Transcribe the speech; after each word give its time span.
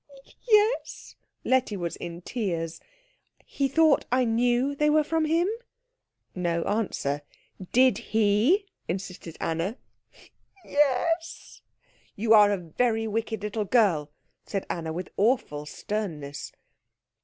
"Ye 0.51 0.57
es." 0.81 1.15
Letty 1.43 1.77
was 1.77 1.95
in 1.95 2.23
tears. 2.23 2.81
"He 3.45 3.67
thought 3.67 4.03
I 4.11 4.25
knew 4.25 4.73
they 4.73 4.89
were 4.89 5.03
from 5.03 5.25
him?" 5.25 5.47
No 6.33 6.63
answer. 6.63 7.21
"Did 7.71 7.99
he?" 7.99 8.65
insisted 8.87 9.37
Anna. 9.39 9.77
"Ye 10.65 10.73
es." 10.75 11.61
"You 12.15 12.33
are 12.33 12.51
a 12.51 12.57
very 12.57 13.05
wicked 13.07 13.43
little 13.43 13.65
girl," 13.65 14.09
said 14.43 14.65
Anna, 14.71 14.91
with 14.91 15.11
awful 15.17 15.67
sternness. 15.67 16.51